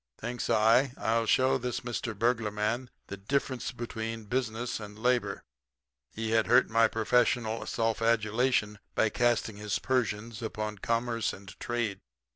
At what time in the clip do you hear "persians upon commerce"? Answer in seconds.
9.77-11.33